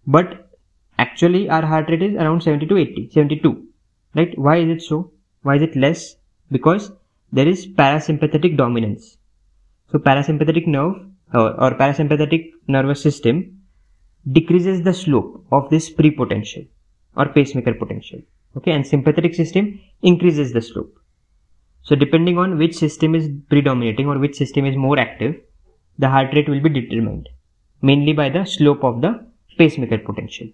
but 0.07 0.51
actually 0.99 1.49
our 1.51 1.65
heart 1.67 1.89
rate 1.89 2.03
is 2.03 2.15
around 2.15 2.43
70 2.43 2.67
to 2.67 2.77
80 2.77 3.11
72 3.11 3.67
right? 4.15 4.39
Why 4.39 4.57
is 4.59 4.71
it 4.77 4.83
so? 4.83 5.11
Why 5.43 5.57
is 5.57 5.63
it 5.63 5.77
less? 5.77 6.17
Because 6.51 6.93
there 7.33 7.49
is 7.49 7.67
parasympathetic 7.67 8.57
dominance. 8.57 9.19
So 9.91 9.99
parasympathetic 9.99 10.67
nerve 10.67 10.95
or, 11.35 11.61
or 11.61 11.71
parasympathetic 11.73 12.53
nervous 12.67 13.03
system 13.03 13.61
decreases 14.31 14.83
the 14.83 14.95
slope 14.95 15.45
of 15.53 15.69
this 15.71 15.91
pre-potential 15.91 16.65
or 17.17 17.27
pacemaker 17.27 17.75
potential. 17.75 18.21
Okay, 18.57 18.73
and 18.73 18.87
sympathetic 18.87 19.35
system 19.35 19.81
increases 20.03 20.53
the 20.53 20.63
slope. 20.63 20.99
So 21.83 21.95
depending 21.95 22.39
on 22.39 22.59
which 22.59 22.75
system 22.75 23.15
is 23.15 23.31
predominating 23.49 24.09
or 24.09 24.19
which 24.19 24.37
system 24.37 24.67
is 24.67 24.77
more 24.77 24.99
active, 24.99 25.37
the 25.99 26.09
heart 26.09 26.35
rate 26.35 26.49
will 26.49 26.61
be 26.61 26.69
determined 26.69 27.29
mainly 27.83 28.13
by 28.13 28.29
the 28.29 28.45
slope 28.45 28.83
of 28.85 29.01
the 29.01 29.25
pacemaker 29.59 29.99
potential. 29.99 30.49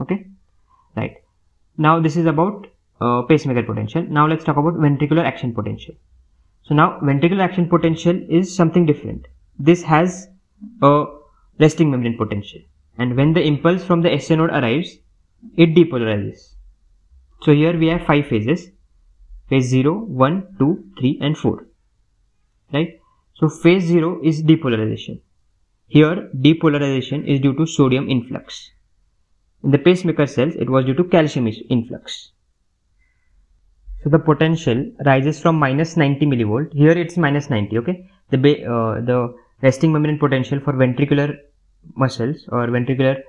Okay, 0.00 0.26
right. 0.96 1.16
Now 1.76 2.00
this 2.00 2.16
is 2.16 2.26
about 2.26 2.66
uh, 3.00 3.22
pacemaker 3.22 3.62
potential. 3.62 4.02
Now 4.02 4.26
let's 4.26 4.44
talk 4.44 4.56
about 4.56 4.74
ventricular 4.74 5.24
action 5.24 5.54
potential. 5.54 5.94
So 6.62 6.74
now 6.74 7.00
ventricular 7.00 7.42
action 7.42 7.68
potential 7.68 8.20
is 8.28 8.54
something 8.54 8.86
different. 8.86 9.26
This 9.58 9.82
has 9.82 10.28
a 10.82 11.04
resting 11.58 11.90
membrane 11.90 12.16
potential 12.16 12.60
and 12.96 13.16
when 13.16 13.32
the 13.32 13.42
impulse 13.42 13.84
from 13.84 14.02
the 14.02 14.18
SA 14.18 14.36
node 14.36 14.50
arrives, 14.50 14.98
it 15.56 15.74
depolarizes. 15.74 16.54
So 17.42 17.52
here 17.52 17.78
we 17.78 17.88
have 17.88 18.02
five 18.06 18.26
phases, 18.26 18.70
phase 19.48 19.68
0, 19.68 19.94
1, 19.94 20.56
2, 20.58 20.84
3 20.98 21.18
and 21.22 21.38
4, 21.38 21.66
right? 22.72 23.00
So 23.34 23.48
phase 23.48 23.84
0 23.84 24.20
is 24.22 24.42
depolarization. 24.42 25.20
Here 25.86 26.28
depolarization 26.36 27.26
is 27.26 27.40
due 27.40 27.54
to 27.54 27.66
sodium 27.66 28.10
influx. 28.10 28.70
In 29.64 29.70
the 29.70 29.78
pacemaker 29.78 30.26
cells, 30.26 30.54
it 30.54 30.68
was 30.68 30.84
due 30.84 30.94
to 30.94 31.04
calcium 31.04 31.48
influx. 31.68 32.32
So 34.02 34.10
the 34.10 34.18
potential 34.18 34.92
rises 35.04 35.40
from 35.40 35.56
minus 35.56 35.96
90 35.96 36.26
millivolt. 36.26 36.72
Here 36.72 36.92
it's 36.92 37.16
minus 37.16 37.50
90. 37.50 37.78
Okay. 37.78 38.08
The 38.30 38.38
uh, 38.38 39.00
the 39.00 39.34
resting 39.62 39.92
membrane 39.92 40.18
potential 40.18 40.60
for 40.60 40.72
ventricular 40.74 41.36
muscles 41.96 42.46
or 42.48 42.68
ventricular 42.68 43.22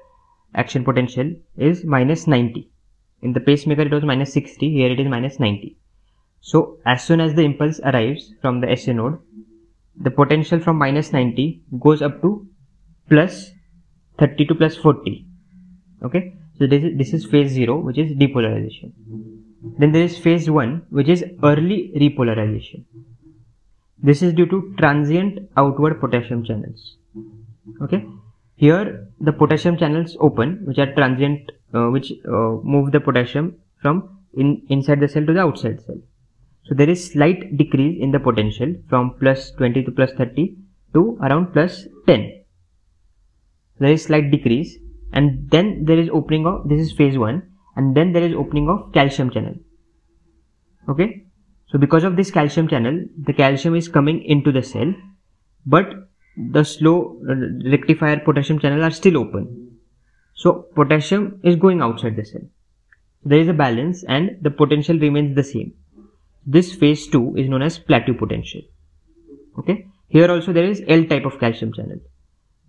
action 0.55 0.83
potential 0.83 1.33
is 1.57 1.83
minus 1.83 2.27
90. 2.27 2.69
In 3.21 3.33
the 3.33 3.39
pacemaker 3.39 3.83
it 3.83 3.91
was 3.91 4.03
minus 4.03 4.33
60. 4.33 4.71
Here 4.71 4.91
it 4.91 4.99
is 4.99 5.07
minus 5.07 5.39
90. 5.39 5.77
So 6.41 6.77
as 6.85 7.03
soon 7.03 7.19
as 7.19 7.33
the 7.33 7.43
impulse 7.43 7.79
arrives 7.81 8.33
from 8.41 8.61
the 8.61 8.75
SA 8.75 8.93
node, 8.93 9.19
the 9.95 10.11
potential 10.11 10.59
from 10.59 10.77
minus 10.77 11.11
90 11.11 11.63
goes 11.79 12.01
up 12.01 12.21
to 12.21 12.47
plus 13.09 13.51
30 14.17 14.45
to 14.45 14.55
plus 14.55 14.75
40. 14.75 15.25
Okay. 16.03 16.33
So 16.57 16.67
this 16.67 16.83
is, 16.83 16.97
this 16.97 17.13
is 17.13 17.25
phase 17.25 17.51
0 17.51 17.79
which 17.79 17.97
is 17.97 18.11
depolarization. 18.11 18.93
Then 19.77 19.91
there 19.91 20.03
is 20.03 20.17
phase 20.17 20.49
1 20.49 20.87
which 20.89 21.07
is 21.07 21.23
early 21.43 21.91
repolarization. 21.95 22.85
This 24.01 24.21
is 24.21 24.33
due 24.33 24.45
to 24.45 24.73
transient 24.77 25.49
outward 25.57 25.99
potassium 25.99 26.45
channels. 26.45 26.97
Okay. 27.81 28.05
Here 28.63 29.07
the 29.27 29.31
potassium 29.31 29.77
channels 29.77 30.17
open 30.19 30.65
which 30.65 30.79
are 30.79 30.93
transient 30.93 31.51
uh, 31.73 31.87
which 31.95 32.11
uh, 32.27 32.51
move 32.73 32.91
the 32.91 32.99
potassium 32.99 33.55
from 33.81 33.97
in, 34.33 34.61
inside 34.69 34.99
the 34.99 35.07
cell 35.07 35.25
to 35.25 35.33
the 35.33 35.39
outside 35.39 35.81
cell. 35.81 35.99
So 36.65 36.75
there 36.75 36.89
is 36.89 37.11
slight 37.11 37.57
decrease 37.57 37.97
in 38.01 38.11
the 38.11 38.19
potential 38.19 38.75
from 38.89 39.15
plus 39.19 39.51
20 39.51 39.83
to 39.85 39.91
plus 39.91 40.11
30 40.17 40.57
to 40.93 41.17
around 41.23 41.53
plus 41.53 41.87
10. 42.07 42.43
There 43.79 43.91
is 43.91 44.03
slight 44.03 44.29
decrease 44.29 44.77
and 45.13 45.49
then 45.49 45.85
there 45.85 45.97
is 45.97 46.09
opening 46.09 46.45
of 46.45 46.67
this 46.67 46.81
is 46.81 46.91
phase 46.91 47.17
1 47.17 47.41
and 47.77 47.95
then 47.95 48.11
there 48.13 48.23
is 48.23 48.35
opening 48.35 48.69
of 48.69 48.91
calcium 48.93 49.29
channel 49.29 49.55
okay 50.89 51.23
so 51.67 51.79
because 51.79 52.03
of 52.03 52.15
this 52.15 52.31
calcium 52.31 52.67
channel 52.67 52.99
the 53.29 53.33
calcium 53.33 53.75
is 53.75 53.87
coming 53.87 54.21
into 54.23 54.51
the 54.51 54.61
cell 54.61 54.93
but 55.65 56.08
the 56.51 56.63
slow 56.63 57.19
uh, 57.29 57.35
rectifier 57.69 58.19
potassium 58.19 58.59
channel 58.59 58.83
are 58.83 58.91
still 58.91 59.17
open. 59.17 59.77
So 60.33 60.67
potassium 60.75 61.39
is 61.43 61.55
going 61.55 61.81
outside 61.81 62.15
the 62.15 62.25
cell. 62.25 62.41
There 63.25 63.39
is 63.39 63.47
a 63.49 63.53
balance 63.53 64.03
and 64.03 64.37
the 64.41 64.51
potential 64.51 64.97
remains 64.97 65.35
the 65.35 65.43
same. 65.43 65.73
This 66.45 66.73
phase 66.73 67.07
2 67.07 67.35
is 67.35 67.49
known 67.49 67.61
as 67.61 67.77
plateau 67.77 68.13
potential. 68.13 68.61
Okay? 69.57 69.87
Here 70.07 70.31
also 70.31 70.53
there 70.53 70.65
is 70.65 70.81
L 70.87 71.03
type 71.05 71.25
of 71.25 71.39
calcium 71.39 71.73
channel. 71.73 71.99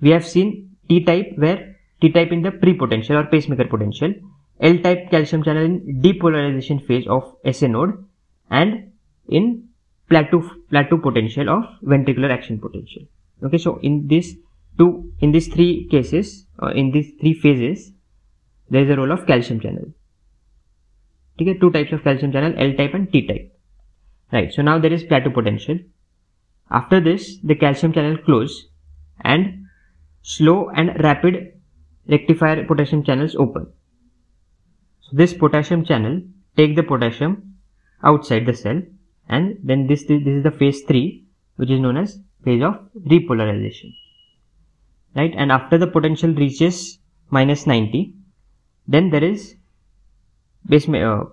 We 0.01 0.11
have 0.11 0.27
seen 0.27 0.77
T 0.89 1.05
type 1.05 1.33
where 1.37 1.77
T 2.01 2.11
type 2.11 2.33
in 2.33 2.43
the 2.43 2.51
pre-potential 2.51 3.17
or 3.17 3.27
pacemaker 3.27 3.67
potential 3.67 4.15
L-type 4.61 5.11
calcium 5.11 5.43
channel 5.43 5.65
in 5.65 6.03
depolarization 6.03 6.87
phase 6.87 7.07
of 7.07 7.35
SA 7.51 7.67
node 7.67 8.05
and 8.51 8.93
in 9.29 9.69
plateau, 10.09 10.43
plateau 10.69 10.99
potential 10.99 11.49
of 11.49 11.65
ventricular 11.83 12.31
action 12.31 12.61
potential. 12.61 13.03
Okay, 13.43 13.59
so 13.59 13.79
in 13.83 14.07
this 14.09 14.35
two 14.79 15.13
in 15.21 15.33
these 15.33 15.49
three 15.49 15.89
cases 15.91 16.47
uh, 16.63 16.69
in 16.69 16.91
these 16.91 17.13
three 17.21 17.35
phases 17.35 17.93
there 18.69 18.85
is 18.85 18.91
a 18.91 18.97
role 18.97 19.13
of 19.13 19.27
calcium 19.27 19.61
channel. 19.61 19.93
Okay 21.41 21.55
two 21.55 21.71
types 21.71 21.93
of 21.93 22.05
calcium 22.05 22.33
channel 22.33 22.55
L 22.57 22.75
type 22.75 22.95
and 22.95 23.13
T 23.13 23.27
type. 23.27 23.59
Right 24.33 24.53
so 24.53 24.63
now 24.63 24.79
there 24.79 24.93
is 24.93 25.05
plateau 25.05 25.31
potential. 25.31 25.79
After 26.71 27.01
this 27.01 27.39
the 27.43 27.55
calcium 27.55 27.93
channel 27.93 28.19
close 28.19 28.69
and 29.23 29.67
slow 30.23 30.71
and 30.71 31.03
rapid 31.03 31.61
rectifier 32.09 32.65
potassium 32.67 33.03
channels 33.05 33.35
open. 33.35 33.67
So 35.01 35.17
this 35.17 35.35
potassium 35.35 35.85
channel 35.85 36.23
take 36.57 36.77
the 36.77 36.83
potassium 36.83 37.55
outside 38.05 38.47
the 38.47 38.55
cell 38.55 38.83
and 39.29 39.59
then 39.63 39.87
this, 39.87 40.05
this, 40.05 40.23
is 40.27 40.43
the 40.43 40.51
phase 40.51 40.83
3 40.83 41.25
which 41.57 41.71
is 41.71 41.81
known 41.81 41.97
as 41.97 42.19
phase 42.45 42.63
of 42.63 42.75
repolarization. 43.07 43.95
Right? 45.15 45.33
And 45.37 45.51
after 45.53 45.79
the 45.79 45.87
potential 45.87 46.33
reaches 46.35 46.99
minus 47.31 47.67
90 47.67 48.15
then 48.89 49.11
there 49.11 49.25
is 49.25 49.55
base 50.67 50.89
uh, 50.89 51.25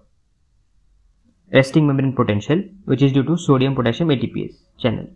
resting 1.54 1.88
membrane 1.88 2.14
potential 2.14 2.62
which 2.86 3.02
is 3.02 3.14
due 3.14 3.24
to 3.24 3.38
sodium 3.38 3.76
potassium 3.76 4.10
ATPase 4.10 4.56
channel 4.78 5.08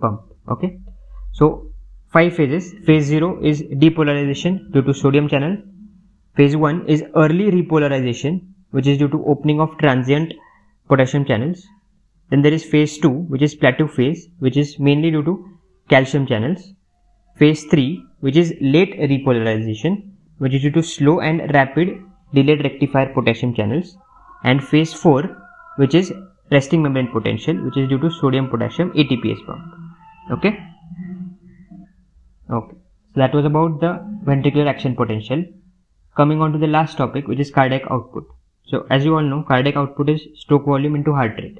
pump. 0.00 0.22
Okay? 0.48 0.78
So 1.32 1.70
five 2.12 2.34
phases. 2.34 2.72
Phase 2.86 3.06
0 3.06 3.42
is 3.42 3.62
depolarization 3.62 4.72
due 4.72 4.82
to 4.82 4.94
sodium 4.94 5.28
channel. 5.28 5.56
Phase 6.36 6.56
1 6.56 6.88
is 6.88 7.04
early 7.14 7.50
repolarization 7.50 8.40
which 8.70 8.86
is 8.86 8.98
due 8.98 9.08
to 9.08 9.24
opening 9.26 9.60
of 9.60 9.76
transient 9.78 10.34
potassium 10.88 11.24
channels 11.24 11.66
then 12.30 12.42
there 12.42 12.52
is 12.52 12.64
phase 12.64 12.98
2 12.98 13.08
which 13.32 13.42
is 13.42 13.54
plateau 13.54 13.86
phase 13.86 14.28
which 14.38 14.56
is 14.56 14.78
mainly 14.78 15.10
due 15.10 15.22
to 15.22 15.34
calcium 15.88 16.26
channels. 16.26 16.72
Phase 17.36 17.64
3 17.64 18.02
which 18.20 18.36
is 18.36 18.54
late 18.60 18.98
repolarization 18.98 20.10
which 20.38 20.54
is 20.54 20.62
due 20.62 20.72
to 20.72 20.82
slow 20.82 21.20
and 21.20 21.54
rapid 21.54 22.02
delayed 22.34 22.64
rectifier 22.64 23.12
potassium 23.14 23.54
channels. 23.54 23.96
And 24.42 24.62
phase 24.62 24.92
4 24.92 25.22
which 25.76 25.94
is 25.94 26.12
resting 26.50 26.82
membrane 26.82 27.12
potential 27.12 27.56
which 27.64 27.76
is 27.76 27.88
due 27.88 27.98
to 27.98 28.10
sodium 28.10 28.48
potassium 28.48 28.90
ATPase 28.92 29.44
pump 29.46 29.74
okay? 30.32 30.58
Okay. 32.50 32.76
So 33.14 33.20
that 33.20 33.34
was 33.34 33.44
about 33.44 33.80
the 33.80 33.92
ventricular 34.24 34.66
action 34.66 34.96
potential. 34.96 35.44
Coming 36.16 36.40
on 36.40 36.52
to 36.52 36.58
the 36.58 36.66
last 36.66 36.96
topic 36.96 37.28
which 37.28 37.38
is 37.38 37.50
cardiac 37.50 37.82
output. 37.90 38.26
So 38.66 38.84
as 38.90 39.04
you 39.04 39.14
all 39.14 39.22
know 39.22 39.44
cardiac 39.46 39.76
output 39.76 40.08
is 40.10 40.26
stroke 40.34 40.64
volume 40.64 40.96
into 40.96 41.12
heart 41.12 41.36
rate 41.38 41.58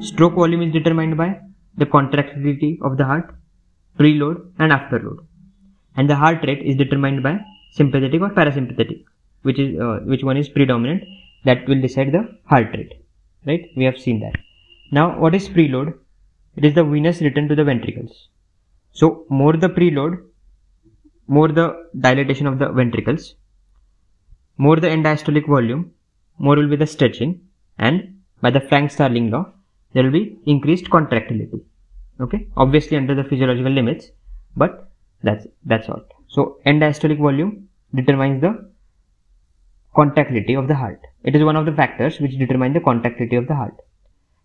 stroke 0.00 0.34
volume 0.34 0.62
is 0.62 0.72
determined 0.72 1.16
by 1.16 1.38
the 1.76 1.86
contractility 1.86 2.78
of 2.82 2.96
the 2.96 3.04
heart 3.04 3.34
preload 3.98 4.50
and 4.58 4.72
afterload. 4.72 5.18
And 5.96 6.08
the 6.08 6.16
heart 6.16 6.42
rate 6.46 6.62
is 6.62 6.76
determined 6.76 7.22
by 7.22 7.38
sympathetic 7.72 8.20
or 8.20 8.30
parasympathetic 8.30 9.04
which 9.42 9.58
is 9.58 9.78
uh, 9.78 10.00
which 10.04 10.22
one 10.22 10.36
is 10.36 10.48
predominant 10.48 11.04
that 11.44 11.66
will 11.68 11.80
decide 11.80 12.12
the 12.12 12.22
heart 12.44 12.68
rate 12.72 12.94
right? 13.46 13.70
We 13.76 13.84
have 13.84 13.98
seen 13.98 14.20
that. 14.20 14.36
Now 14.90 15.18
what 15.18 15.34
is 15.34 15.48
preload? 15.48 15.94
It 16.56 16.64
is 16.64 16.74
the 16.74 16.84
venous 16.84 17.20
return 17.20 17.48
to 17.48 17.54
the 17.54 17.64
ventricles. 17.64 18.28
So 18.92 19.24
more 19.28 19.56
the 19.56 19.68
preload 19.68 20.24
more 21.28 21.48
the 21.48 21.88
dilatation 21.98 22.46
of 22.46 22.58
the 22.58 22.68
ventricles 22.70 23.34
more 24.58 24.76
the 24.76 24.90
end 24.90 25.04
diastolic 25.04 25.46
volume 25.46 25.92
more 26.38 26.56
will 26.56 26.68
be 26.68 26.76
the 26.76 26.86
stretching 26.86 27.40
and 27.78 28.20
by 28.40 28.50
the 28.50 28.60
Frank 28.60 28.90
Starling 28.90 29.30
law 29.30 29.44
there 29.92 30.04
will 30.04 30.16
be 30.20 30.38
increased 30.54 30.88
contractility 30.96 31.60
okay 32.20 32.46
obviously 32.56 32.96
under 32.96 33.14
the 33.20 33.24
physiological 33.30 33.72
limits 33.80 34.06
but 34.56 34.90
that's 35.22 35.46
that's 35.64 35.88
all 35.88 36.02
so 36.28 36.58
end 36.64 36.82
diastolic 36.82 37.18
volume 37.18 37.52
determines 37.94 38.40
the 38.40 38.52
contractility 39.94 40.54
of 40.54 40.68
the 40.68 40.74
heart. 40.74 41.00
It 41.24 41.36
is 41.36 41.44
one 41.44 41.56
of 41.56 41.66
the 41.66 41.72
factors 41.72 42.20
which 42.20 42.38
determine 42.38 42.72
the 42.72 42.80
contractility 42.80 43.36
of 43.36 43.46
the 43.46 43.54
heart. 43.54 43.76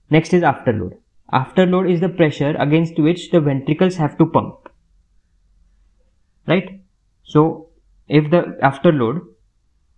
Next 0.09 0.33
is 0.33 0.43
afterload. 0.43 0.97
Afterload 1.33 1.91
is 1.91 2.01
the 2.01 2.09
pressure 2.09 2.55
against 2.59 2.99
which 2.99 3.31
the 3.31 3.39
ventricles 3.39 3.95
have 3.95 4.17
to 4.17 4.25
pump. 4.25 4.69
Right? 6.47 6.81
So, 7.23 7.69
if 8.07 8.29
the 8.29 8.57
afterload 8.61 9.21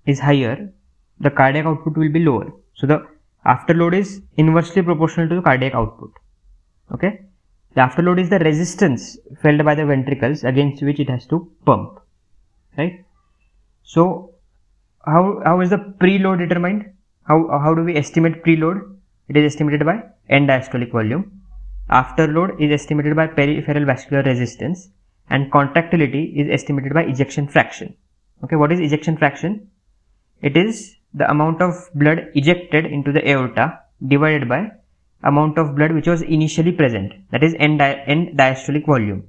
is 0.06 0.20
higher, 0.20 0.72
the 1.20 1.30
cardiac 1.30 1.66
output 1.66 1.98
will 1.98 2.12
be 2.12 2.20
lower. 2.20 2.52
So, 2.74 2.88
the 2.88 3.06
afterload 3.48 3.96
is 3.96 4.22
inversely 4.36 4.82
proportional 4.82 5.30
to 5.30 5.36
the 5.36 5.42
cardiac 5.42 5.74
output. 5.74 6.12
Okay? 6.94 7.22
The 7.76 7.82
afterload 7.82 8.20
is 8.20 8.30
the 8.30 8.40
resistance 8.40 9.18
felt 9.42 9.64
by 9.64 9.76
the 9.76 9.86
ventricles 9.86 10.44
against 10.44 10.84
which 10.84 11.00
it 11.00 11.10
has 11.10 11.26
to 11.28 11.52
pump. 11.66 12.00
Right? 12.78 13.06
So, 13.84 14.34
how 15.06 15.42
how 15.46 15.62
is 15.62 15.70
the 15.70 15.78
preload 16.02 16.40
determined 16.44 16.86
how 17.30 17.38
how 17.64 17.74
do 17.74 17.84
we 17.90 17.96
estimate 18.02 18.44
preload 18.44 18.82
it 19.30 19.38
is 19.38 19.54
estimated 19.54 19.86
by 19.90 19.96
end 20.38 20.50
diastolic 20.50 20.92
volume 20.98 21.24
afterload 22.00 22.60
is 22.66 22.74
estimated 22.80 23.16
by 23.20 23.28
peripheral 23.40 23.86
vascular 23.86 24.24
resistance 24.24 24.90
and 25.30 25.52
contractility 25.52 26.24
is 26.42 26.50
estimated 26.58 26.94
by 26.94 27.04
ejection 27.14 27.48
fraction 27.56 27.96
okay 28.44 28.60
what 28.64 28.72
is 28.76 28.84
ejection 28.88 29.18
fraction 29.24 29.56
it 30.42 30.58
is 30.58 30.82
the 31.20 31.30
amount 31.34 31.62
of 31.62 31.74
blood 32.02 32.20
ejected 32.40 32.86
into 32.86 33.12
the 33.12 33.24
aorta 33.32 33.66
divided 34.14 34.48
by 34.54 34.62
amount 35.24 35.58
of 35.58 35.76
blood 35.76 35.92
which 35.98 36.08
was 36.14 36.22
initially 36.22 36.72
present 36.72 37.14
that 37.32 37.44
is 37.44 37.56
end, 37.60 37.80
di 37.80 37.92
end 38.14 38.38
diastolic 38.40 38.86
volume. 38.86 39.24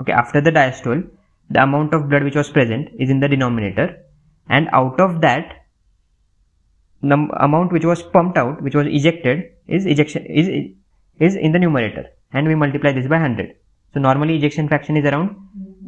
Okay 0.00 0.12
after 0.12 0.40
the 0.40 0.50
diastole 0.50 1.02
the 1.50 1.62
amount 1.62 1.94
of 1.94 2.08
blood 2.08 2.24
which 2.24 2.38
was 2.40 2.50
present 2.50 2.88
is 2.98 3.10
in 3.10 3.20
the 3.20 3.28
denominator 3.28 3.88
and 4.48 4.68
out 4.72 4.98
of 5.00 5.20
that 5.20 5.60
the 7.02 7.18
amount 7.48 7.72
which 7.72 7.84
was 7.84 8.02
pumped 8.02 8.38
out 8.38 8.62
which 8.62 8.74
was 8.74 8.86
ejected 8.86 9.44
is 9.68 9.86
ejection 9.86 10.24
is 10.26 10.48
is 11.26 11.36
in 11.36 11.52
the 11.52 11.58
numerator 11.58 12.04
and 12.32 12.48
we 12.48 12.54
multiply 12.54 12.92
this 12.92 13.06
by 13.06 13.20
100 13.20 13.54
so 13.92 14.00
normally 14.00 14.36
ejection 14.36 14.68
fraction 14.68 14.96
is 14.96 15.04
around 15.04 15.36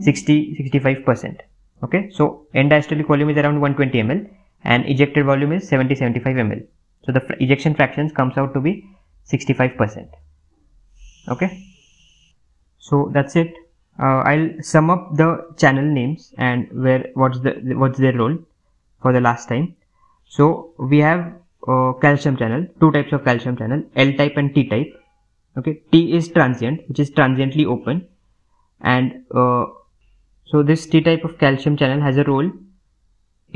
60 0.01 0.57
65 0.57 1.05
percent. 1.05 1.43
Okay 1.83 2.11
so 2.11 2.47
end 2.55 2.71
diastolic 2.71 3.09
volume 3.09 3.31
is 3.31 3.39
around 3.39 3.61
120 3.61 4.03
ml 4.09 4.29
and 4.73 4.89
ejected 4.95 5.25
volume 5.33 5.53
is 5.59 5.69
70 5.75 5.95
75 6.05 6.43
ml 6.47 6.63
so 7.07 7.13
the 7.13 7.23
ejection 7.41 7.75
fractions 7.75 8.13
comes 8.13 8.37
out 8.37 8.53
to 8.55 8.61
be 8.61 8.85
65 9.25 9.77
percent. 9.77 10.11
Okay? 11.29 11.65
So 12.79 13.11
that's 13.13 13.37
it. 13.37 13.55
Uh, 13.99 14.21
I'll 14.31 14.51
sum 14.61 14.91
up 14.91 15.17
the 15.17 15.55
channel 15.57 15.85
names 15.85 16.35
and 16.37 16.69
where 16.73 17.07
what's 17.15 17.41
the 17.41 17.53
what's 17.77 17.99
their 17.99 18.17
role 18.17 18.39
for 19.01 19.13
the 19.13 19.21
last 19.21 19.49
time. 19.49 19.75
So 20.27 20.75
we 20.79 20.99
have 20.99 21.33
uh, 21.67 21.93
calcium 21.95 22.37
channel, 22.37 22.67
two 22.81 22.91
types 22.93 23.13
of 23.13 23.25
calcium 23.25 23.57
channel, 23.57 23.83
L 23.95 24.13
type 24.15 24.37
and 24.37 24.55
T 24.55 24.69
type. 24.69 24.93
Okay, 25.57 25.81
T 25.91 26.13
is 26.13 26.29
transient, 26.29 26.87
which 26.89 26.99
is 26.99 27.11
transiently 27.11 27.65
open, 27.65 28.07
and 28.83 29.25
uh, 29.35 29.65
so 30.45 30.63
this 30.63 30.87
T 30.87 31.01
type 31.01 31.25
of 31.25 31.39
calcium 31.39 31.77
channel 31.77 32.03
has 32.03 32.19
a 32.19 32.25
role 32.25 32.51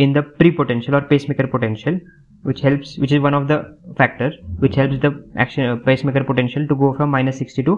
in 0.05 0.13
the 0.17 0.23
pre-potential 0.23 0.95
or 0.97 1.03
pacemaker 1.13 1.47
potential, 1.47 2.01
which 2.43 2.61
helps, 2.61 2.97
which 2.99 3.13
is 3.13 3.21
one 3.21 3.35
of 3.35 3.49
the 3.49 3.59
factors 3.97 4.35
which 4.59 4.75
helps 4.75 4.99
the 5.05 5.11
action 5.37 5.65
uh, 5.65 5.77
pacemaker 5.89 6.25
potential 6.25 6.67
to 6.67 6.75
go 6.75 6.95
from 6.95 7.11
minus 7.11 7.39
60 7.39 7.63
to 7.65 7.75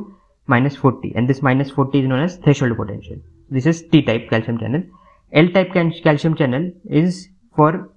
minus 0.46 0.76
40 0.76 1.12
and 1.16 1.28
this 1.28 1.42
minus 1.42 1.70
40 1.70 2.00
is 2.00 2.08
known 2.08 2.22
as 2.22 2.36
threshold 2.36 2.76
potential. 2.76 3.16
This 3.50 3.66
is 3.66 3.82
T-type 3.90 4.30
calcium 4.30 4.58
channel. 4.58 4.84
L-type 5.32 5.72
calcium 5.72 6.36
channel 6.36 6.70
is 6.88 7.28
for 7.56 7.90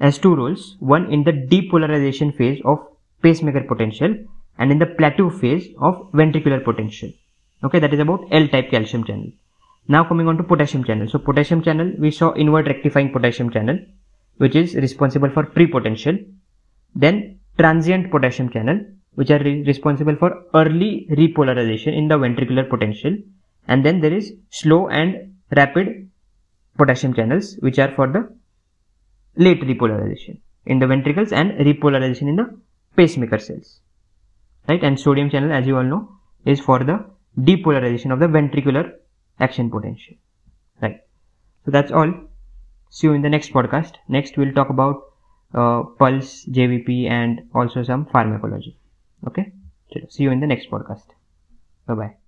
has 0.00 0.18
two 0.18 0.34
roles, 0.34 0.76
one 0.80 1.10
in 1.12 1.22
the 1.24 1.32
depolarization 1.32 2.36
phase 2.36 2.60
of 2.64 2.78
pacemaker 3.22 3.62
potential 3.62 4.14
and 4.58 4.72
in 4.72 4.78
the 4.78 4.86
plateau 4.86 5.30
phase 5.30 5.68
of 5.80 6.10
ventricular 6.12 6.62
potential. 6.62 7.10
Okay, 7.64 7.78
that 7.78 7.94
is 7.94 8.00
about 8.00 8.24
L-type 8.32 8.70
calcium 8.70 9.04
channel. 9.04 9.30
Now 9.88 10.04
coming 10.04 10.28
on 10.28 10.36
to 10.36 10.42
potassium 10.42 10.84
channel. 10.84 11.08
So 11.08 11.18
potassium 11.18 11.62
channel, 11.62 11.92
we 11.98 12.10
saw 12.10 12.34
inward 12.34 12.66
rectifying 12.66 13.12
potassium 13.12 13.50
channel, 13.50 13.78
which 14.36 14.54
is 14.54 14.74
responsible 14.74 15.30
for 15.30 15.44
pre-potential. 15.44 16.18
Then 16.94 17.40
transient 17.58 18.10
potassium 18.10 18.50
channel, 18.50 18.80
which 19.14 19.30
are 19.30 19.38
re 19.38 19.62
responsible 19.62 20.16
for 20.16 20.30
early 20.54 21.06
repolarization 21.10 21.96
in 21.96 22.08
the 22.08 22.16
ventricular 22.16 22.68
potential 22.68 23.16
and 23.68 23.84
then 23.84 24.00
there 24.00 24.12
is 24.12 24.32
slow 24.50 24.88
and 24.88 25.34
rapid 25.56 26.08
potassium 26.78 27.14
channels 27.14 27.56
which 27.60 27.78
are 27.78 27.92
for 27.96 28.06
the 28.16 28.22
late 29.36 29.60
repolarization 29.60 30.38
in 30.66 30.78
the 30.78 30.86
ventricles 30.86 31.32
and 31.32 31.52
repolarization 31.68 32.28
in 32.32 32.36
the 32.36 32.46
pacemaker 32.96 33.38
cells 33.38 33.80
right 34.68 34.82
and 34.82 34.98
sodium 34.98 35.30
channel 35.30 35.52
as 35.52 35.66
you 35.66 35.76
all 35.76 35.88
know 35.94 36.02
is 36.44 36.60
for 36.60 36.78
the 36.90 36.98
depolarization 37.48 38.12
of 38.12 38.18
the 38.18 38.26
ventricular 38.26 38.84
action 39.40 39.70
potential 39.70 40.16
right? 40.80 41.00
So 41.64 41.70
that's 41.70 41.92
all. 41.92 42.12
See 42.90 43.06
you 43.06 43.14
in 43.14 43.22
the 43.22 43.30
next 43.30 43.52
podcast. 43.52 43.94
Next 44.08 44.36
we'll 44.36 44.52
talk 44.52 44.70
about 44.70 45.12
uh, 45.54 45.82
pulse 45.98 46.44
jvp 46.46 47.08
and 47.08 47.48
also 47.54 47.82
some 47.82 48.06
pharmacology. 48.06 48.76
Okay? 49.26 49.52
See 50.08 50.24
you 50.24 50.30
in 50.30 50.40
the 50.40 50.46
next 50.46 50.70
podcast. 50.70 51.06
Bye 51.86 51.94
bye 51.94 52.21